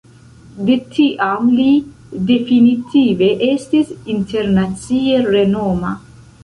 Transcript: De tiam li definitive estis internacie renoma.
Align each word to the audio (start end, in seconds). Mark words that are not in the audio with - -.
De 0.69 0.77
tiam 0.95 1.51
li 1.59 1.67
definitive 2.31 3.31
estis 3.51 3.95
internacie 4.17 5.25
renoma. 5.33 5.99